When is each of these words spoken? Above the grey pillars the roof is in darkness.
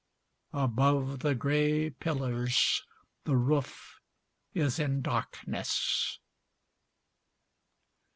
Above 0.53 1.19
the 1.19 1.35
grey 1.35 1.91
pillars 1.91 2.83
the 3.25 3.35
roof 3.37 3.99
is 4.51 4.79
in 4.79 4.99
darkness. 4.99 6.17